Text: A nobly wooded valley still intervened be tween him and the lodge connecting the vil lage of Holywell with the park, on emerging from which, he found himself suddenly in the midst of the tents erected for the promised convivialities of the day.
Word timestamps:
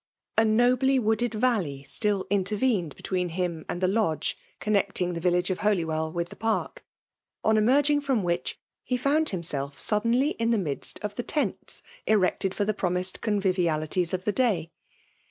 A 0.35 0.43
nobly 0.43 0.97
wooded 0.97 1.35
valley 1.35 1.83
still 1.83 2.25
intervened 2.31 2.95
be 2.95 3.03
tween 3.03 3.29
him 3.29 3.65
and 3.69 3.81
the 3.81 3.87
lodge 3.87 4.35
connecting 4.59 5.13
the 5.13 5.19
vil 5.21 5.33
lage 5.33 5.51
of 5.51 5.59
Holywell 5.59 6.11
with 6.11 6.29
the 6.29 6.35
park, 6.35 6.83
on 7.43 7.55
emerging 7.55 8.01
from 8.01 8.23
which, 8.23 8.57
he 8.83 8.97
found 8.97 9.29
himself 9.29 9.77
suddenly 9.77 10.31
in 10.39 10.49
the 10.49 10.57
midst 10.57 10.97
of 11.03 11.13
the 11.17 11.21
tents 11.23 11.83
erected 12.07 12.55
for 12.55 12.65
the 12.65 12.73
promised 12.73 13.21
convivialities 13.21 14.11
of 14.11 14.25
the 14.25 14.31
day. 14.33 14.71